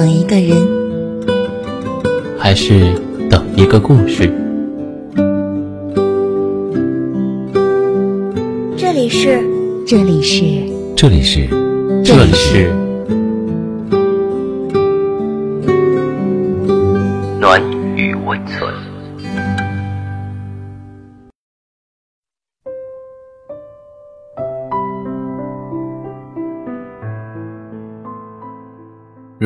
[0.00, 0.56] 等一个人，
[2.38, 2.94] 还是
[3.28, 4.32] 等一个故事？
[8.78, 9.44] 这里是，
[9.86, 10.42] 这里是，
[10.96, 11.46] 这里是，
[12.02, 12.72] 这里是。
[17.38, 17.60] 暖
[17.94, 18.72] 与温存。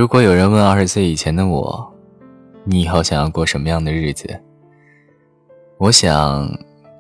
[0.05, 1.91] 如果有人问二十岁以前的我，
[2.65, 4.39] 你以后想要过什么样的日子？
[5.79, 6.47] 我想，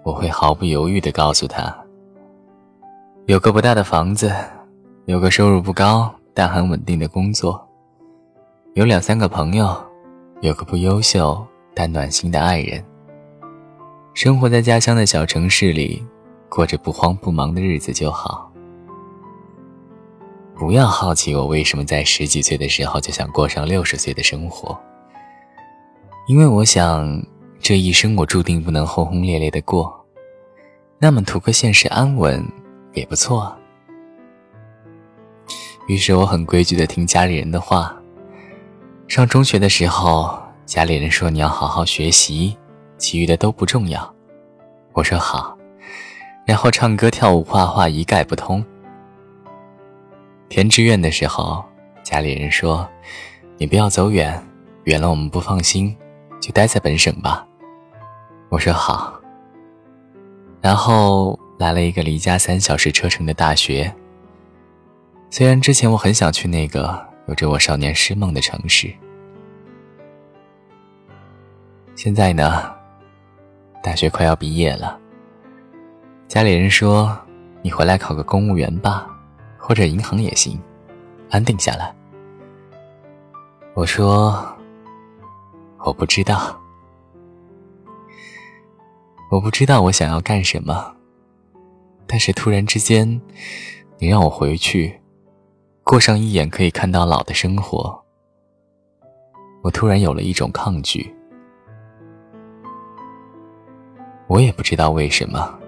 [0.02, 1.77] 我会毫不犹豫地告诉他：
[3.27, 4.32] 有个不大的房子，
[5.04, 7.62] 有个收入不高但很稳定的工作，
[8.72, 9.77] 有两三个朋友，
[10.41, 12.82] 有个不优秀但暖心的爱人。
[14.14, 16.02] 生活在家乡的小城市里，
[16.48, 18.50] 过着不慌不忙的日子就好。
[20.56, 24.78] 不要好奇我为什么在十几岁的时候就想过上六十岁的生活，
[26.28, 27.22] 因为我想
[27.60, 30.06] 这一生我注定不能轰轰烈烈的过，
[30.98, 32.44] 那么图个现实安稳
[32.92, 33.55] 也不错。
[35.88, 37.94] 于是我很规矩的听家里人的话，
[39.08, 42.56] 上中学的时候，家里人说你要好好学习，
[42.97, 44.14] 其余的都不重要。
[44.92, 45.58] 我说好，
[46.47, 48.64] 然后唱歌、跳舞、画画一概不通。
[50.55, 51.64] 填志愿的时候，
[52.05, 52.88] 家里人说
[53.58, 54.41] ：“你不要走远，
[54.84, 55.97] 远了我们不放心，
[56.41, 57.44] 就待在本省吧。”
[58.50, 59.20] 我说好。
[60.60, 63.92] 然后来了一个离家三小时车程的大学。
[65.28, 68.94] 虽然之前我很想去那个有着我少年诗梦的城市，
[71.97, 72.72] 现在呢，
[73.82, 74.97] 大学快要毕业了，
[76.28, 77.19] 家里人说
[77.60, 79.10] ：“你回来考个公务员吧。”
[79.66, 80.60] 或者银行也行，
[81.30, 81.90] 安定下来。
[83.72, 84.46] 我说，
[85.78, 86.54] 我不知道，
[89.30, 90.94] 我不知道我想要干什么。
[92.06, 93.19] 但是突然之间，
[93.97, 95.00] 你让我回去，
[95.82, 97.98] 过上一眼可以看到老的生活，
[99.62, 101.10] 我突然有了一种抗拒。
[104.26, 105.58] 我也不知道为什么，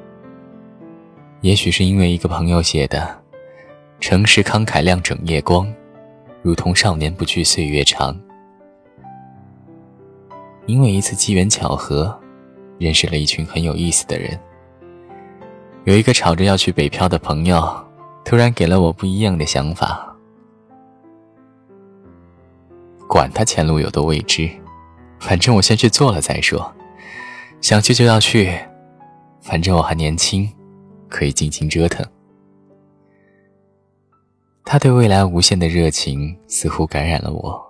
[1.41, 3.25] 也许是因为一个朋友写的。
[3.99, 5.67] 城市慷慨亮整夜光，
[6.43, 8.19] 如同少年不惧岁月长。
[10.67, 12.19] 因为一次机缘巧合，
[12.79, 14.39] 认识了一群很有意思的人。
[15.85, 17.65] 有一个吵着要去北漂的朋友，
[18.25, 20.15] 突然给了我不一样的想法。
[23.09, 24.51] 管他前路有多未知，
[25.21, 26.73] 反正我先去做了再说。
[27.61, 28.53] 想去就要去，
[29.41, 30.49] 反正我还年轻，
[31.09, 32.05] 可以尽情折腾。
[34.69, 37.65] 他对未来无限的热情似乎感染了我，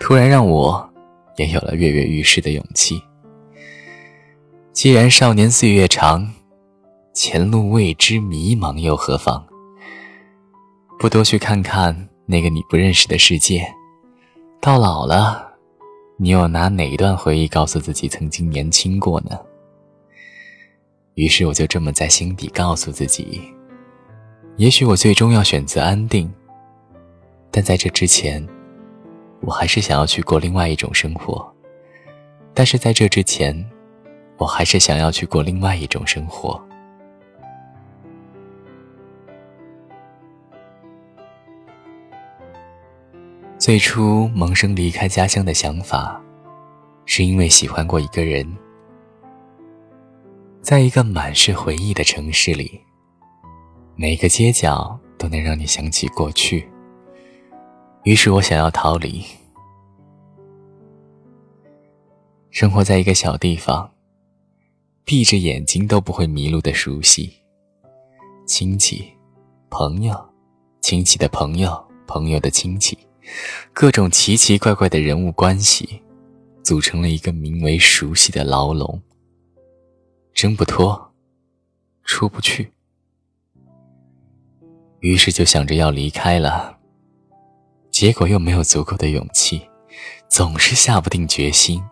[0.00, 0.92] 突然让我
[1.36, 3.00] 也有了跃跃欲试的勇气。
[4.72, 6.28] 既然少年岁月长，
[7.14, 9.46] 前路未知迷茫又何妨？
[10.98, 13.72] 不多去看看那个你不认识的世界，
[14.60, 15.52] 到老了，
[16.16, 19.38] 你又拿哪一段回忆告诉自己曾经年轻过呢？
[21.14, 23.40] 于是我就这么在心底告诉自己。
[24.58, 26.28] 也许我最终要选择安定，
[27.48, 28.44] 但在这之前，
[29.40, 31.48] 我还是想要去过另外一种生活。
[32.54, 33.54] 但是在这之前，
[34.36, 36.60] 我还是想要去过另外一种生活。
[43.58, 46.20] 最初萌生离开家乡的想法，
[47.06, 48.44] 是因为喜欢过一个人，
[50.60, 52.87] 在一个满是回忆的城市里。
[54.00, 56.68] 每个街角都能让你想起过去，
[58.04, 59.24] 于是我想要逃离。
[62.50, 63.92] 生活在一个小地方，
[65.04, 67.32] 闭着眼睛都不会迷路的熟悉，
[68.46, 69.12] 亲戚、
[69.68, 70.16] 朋友、
[70.80, 72.96] 亲戚的朋友、朋友的亲戚，
[73.72, 76.00] 各种奇奇怪怪的人物关系，
[76.62, 79.02] 组成了一个名为熟悉的牢笼，
[80.32, 81.12] 挣不脱，
[82.04, 82.70] 出不去。
[85.00, 86.76] 于是就想着要离开了，
[87.90, 89.62] 结果又没有足够的勇气，
[90.28, 91.82] 总是下不定决心，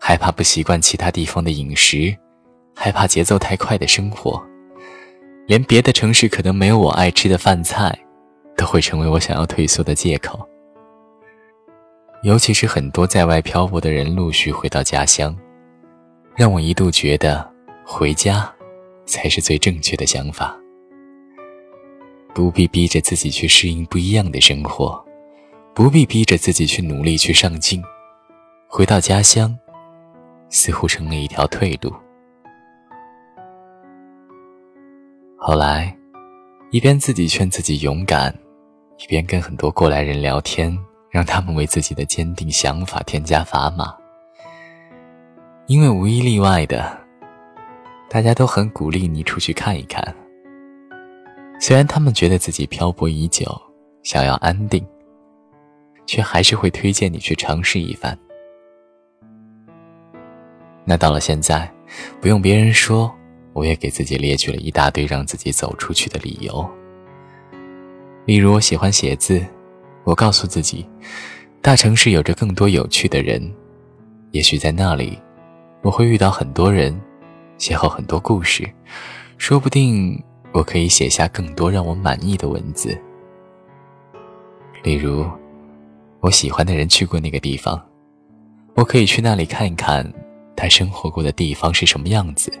[0.00, 2.16] 害怕不习惯其他地方的饮食，
[2.74, 4.40] 害怕节奏太快的生活，
[5.46, 7.96] 连别的城市可能没有我爱吃的饭菜，
[8.56, 10.48] 都会成为我想要退缩的借口。
[12.22, 15.36] 尤其是很多在外漂泊的人陆续回到家乡，
[16.36, 17.48] 让我一度觉得
[17.84, 18.52] 回家
[19.06, 20.56] 才是最正确的想法。
[22.38, 25.04] 不必逼着自己去适应不一样的生活，
[25.74, 27.82] 不必逼着自己去努力去上进。
[28.68, 29.58] 回到家乡，
[30.48, 31.92] 似乎成了一条退路。
[35.36, 35.92] 后来，
[36.70, 38.32] 一边自己劝自己勇敢，
[38.98, 40.78] 一边跟很多过来人聊天，
[41.10, 43.92] 让他们为自己的坚定想法添加砝码。
[45.66, 46.96] 因为无一例外的，
[48.08, 50.14] 大家都很鼓励你出去看一看。
[51.60, 53.46] 虽然他们觉得自己漂泊已久，
[54.02, 54.86] 想要安定，
[56.06, 58.16] 却还是会推荐你去尝试一番。
[60.84, 61.70] 那到了现在，
[62.20, 63.12] 不用别人说，
[63.52, 66.66] 我也给自己列举了一大堆让自己走出去的理由。
[68.24, 69.44] 例如，我喜欢写字，
[70.04, 70.86] 我告诉自己，
[71.60, 73.42] 大城市有着更多有趣的人，
[74.30, 75.18] 也许在那里。
[75.82, 76.98] 我会遇到很多人，
[77.58, 78.68] 邂逅很多故事，
[79.36, 80.22] 说不定
[80.52, 82.96] 我可以写下更多让我满意的文字。
[84.82, 85.26] 例如，
[86.20, 87.80] 我喜欢的人去过那个地方，
[88.74, 90.10] 我可以去那里看一看
[90.56, 92.52] 他生活过的地方是什么样子。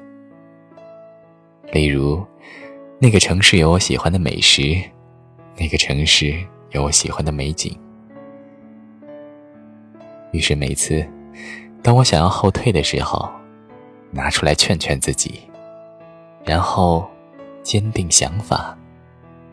[1.72, 2.24] 例如，
[2.98, 4.62] 那个城市有我喜欢的美食，
[5.56, 6.34] 那个城市
[6.70, 7.76] 有我喜欢的美景。
[10.32, 11.06] 于是每次。
[11.80, 13.30] 当我想要后退的时候，
[14.10, 15.40] 拿出来劝劝自己，
[16.44, 17.08] 然后
[17.68, 18.74] 坚定想法，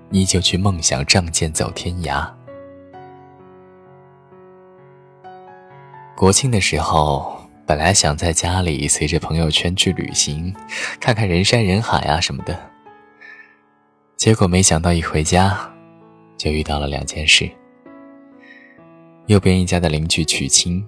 [0.10, 2.26] 依旧去梦想仗剑走天涯。
[6.16, 10.56] 国庆的时候，本来想在家里随着朋友圈去旅行，
[10.98, 12.58] 看看人山人海啊什么的，
[14.16, 15.70] 结果没想到一回家，
[16.38, 17.52] 就遇到了两件事。
[19.26, 20.82] 右边一家的邻居娶亲。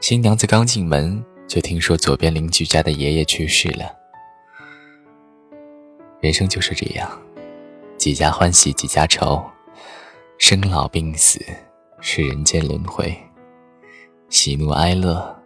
[0.00, 3.97] 新娘子刚进门，就听说左边邻居家的爷爷去世了。
[6.20, 7.08] 人生就是这样，
[7.96, 9.42] 几家欢喜几家愁，
[10.38, 11.40] 生老病死
[12.00, 13.16] 是人间轮回，
[14.28, 15.36] 喜怒哀乐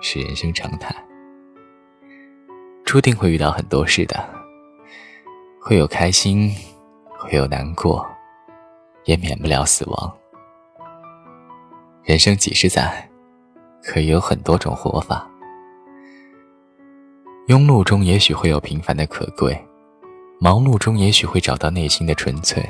[0.00, 0.94] 是人生常态，
[2.84, 4.28] 注定会遇到很多事的，
[5.60, 6.54] 会有开心，
[7.18, 8.06] 会有难过，
[9.04, 10.12] 也免不了死亡。
[12.04, 13.08] 人生几十载。
[13.84, 15.28] 可以有很多种活法。
[17.48, 19.60] 庸碌中也许会有平凡的可贵，
[20.42, 22.68] 忙碌中也许会找到内心的纯粹。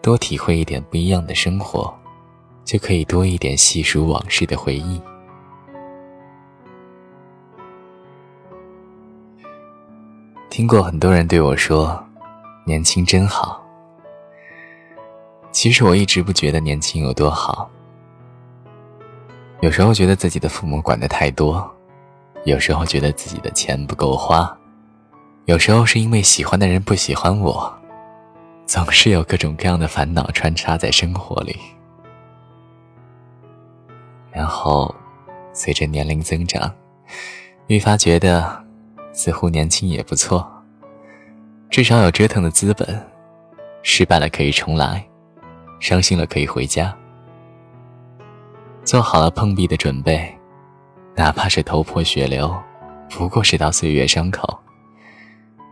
[0.00, 1.92] 多体会一点不一样的生活，
[2.64, 5.02] 就可以多一点细数往事的回忆。
[10.48, 12.00] 听过很多人对我说
[12.64, 13.60] ：“年轻真好。”
[15.50, 17.68] 其实我一直不觉得年轻有多好。
[19.62, 21.68] 有时候觉得自己的父母管得太多，
[22.44, 24.56] 有时候觉得自己的钱不够花，
[25.48, 27.74] 有时候是因为喜欢的人不喜欢我，
[28.66, 31.58] 总是有各种各样的烦恼穿插在生活里。
[34.30, 34.94] 然后，
[35.54, 36.70] 随着年龄增长，
[37.66, 38.62] 愈发觉得
[39.14, 40.46] 似乎年轻也不错，
[41.70, 43.02] 至少有折腾的资本，
[43.82, 45.02] 失败了可以重来，
[45.80, 46.94] 伤心了可以回家。
[48.84, 50.30] 做好了碰壁的准备，
[51.16, 52.54] 哪怕是头破血流，
[53.08, 54.46] 不过是道岁月伤口。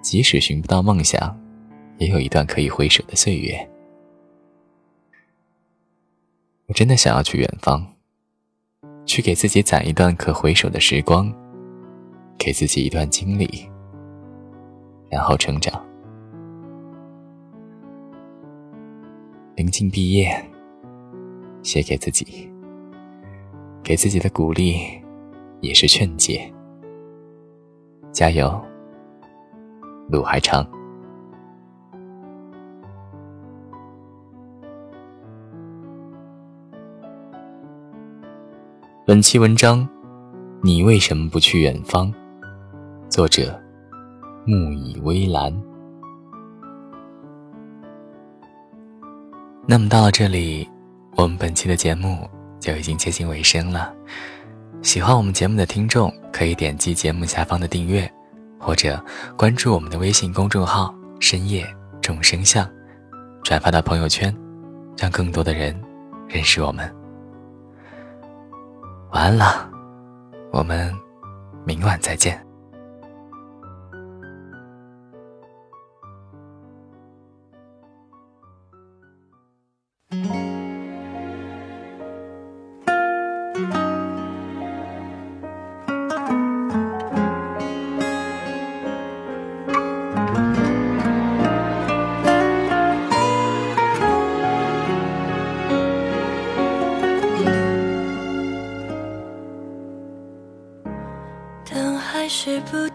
[0.06, 1.36] 即使寻不到梦想，
[1.98, 3.68] 也有一段可以回首的岁月。
[6.68, 7.84] 我真的想要去远方，
[9.04, 11.34] 去给自己攒一段可回首的时光，
[12.38, 13.68] 给自己一段经历，
[15.10, 15.84] 然后成长。
[19.56, 20.32] 临近毕业，
[21.64, 22.48] 写给自己。
[23.82, 24.78] 给自己的鼓励，
[25.60, 26.48] 也是劝诫。
[28.12, 28.64] 加油，
[30.08, 30.66] 路还长。
[39.06, 39.88] 本期文章，
[40.62, 42.12] 你为什么不去远方？
[43.08, 43.60] 作者：
[44.44, 45.52] 木已微澜。
[49.66, 50.68] 那么到了这里，
[51.16, 52.28] 我们本期的节目。
[52.58, 53.94] 就已经接近尾声了。
[54.82, 58.10] 喜欢我们节目的听众，可以点击节目下方的订阅，
[58.66, 59.00] 或者
[59.36, 61.64] 关注我们的微信公众号“深夜
[62.02, 62.68] 众生相”，
[63.44, 64.36] 转发到朋友圈，
[64.98, 65.80] 让更多的人
[66.26, 66.92] 认识我们。
[69.12, 69.70] 晚安了，
[70.50, 70.92] 我们
[71.64, 72.45] 明晚再见。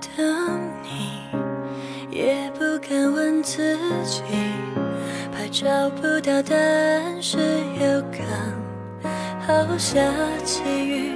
[0.02, 1.30] 等你
[2.10, 4.24] 也不敢问自己
[5.32, 7.38] 怕找不到答案时
[7.80, 8.20] 又刚
[9.46, 10.02] 好下
[10.44, 11.12] 起雨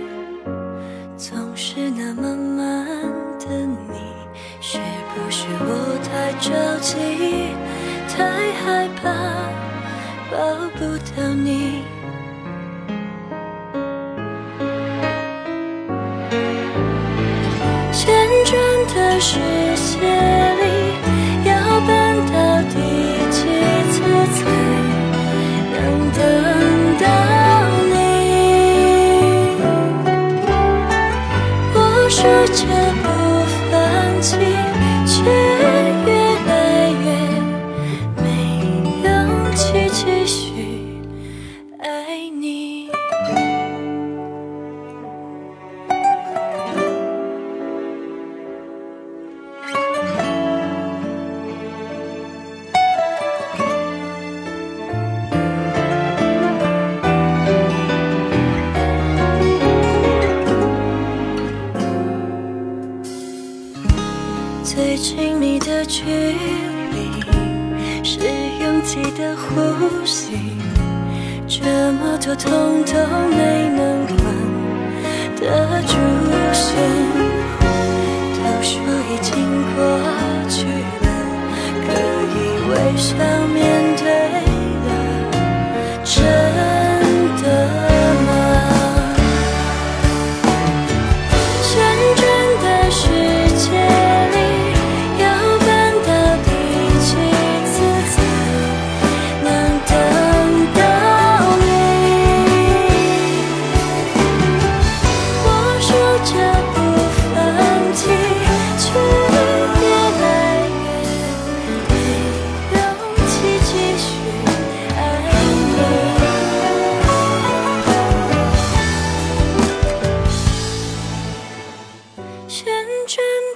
[1.17, 2.85] 总是那么慢
[3.39, 3.47] 的
[3.89, 3.99] 你
[4.61, 4.77] 是
[5.13, 6.95] 不是我太着急
[8.07, 9.11] 太害怕
[10.31, 11.94] 抱不到你？
[19.25, 19.39] 世
[19.99, 20.34] 界
[72.25, 72.93] 多痛都
[73.37, 73.54] 没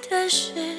[0.10, 0.79] 的事。